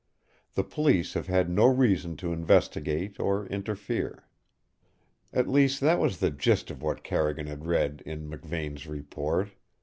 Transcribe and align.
The 0.55 0.63
Police 0.63 1.13
have 1.13 1.27
had 1.27 1.47
no 1.47 1.67
reason 1.67 2.17
to 2.17 2.33
investigate 2.33 3.19
or 3.19 3.45
interfere." 3.45 4.27
At 5.31 5.47
least 5.47 5.79
that 5.81 5.99
was 5.99 6.17
the 6.17 6.31
gist 6.31 6.71
of 6.71 6.81
what 6.81 7.03
Carrigan 7.03 7.45
had 7.45 7.67
read 7.67 8.01
in 8.03 8.27
McVane's 8.27 8.87
report. 8.87 9.49